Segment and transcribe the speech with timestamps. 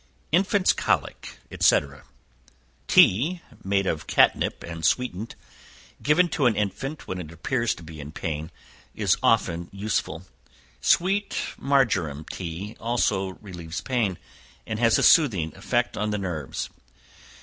[0.31, 1.79] Infants' Colic, &c.
[2.87, 5.35] Tea made of catnip, and sweetened,
[6.01, 8.49] given to an infant when it appears to be in pain,
[8.95, 10.23] is often useful.
[10.81, 14.17] Sweet marjoram tea also relieves pain,
[14.65, 16.71] and has a soothing effect on the nerves.